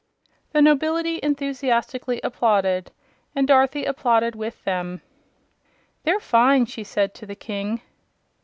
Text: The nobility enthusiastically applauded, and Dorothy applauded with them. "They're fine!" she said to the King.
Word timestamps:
The 0.53 0.63
nobility 0.63 1.19
enthusiastically 1.21 2.19
applauded, 2.23 2.89
and 3.35 3.47
Dorothy 3.47 3.85
applauded 3.85 4.33
with 4.33 4.63
them. 4.63 5.03
"They're 6.05 6.19
fine!" 6.19 6.65
she 6.65 6.83
said 6.83 7.13
to 7.13 7.27
the 7.27 7.35
King. 7.35 7.81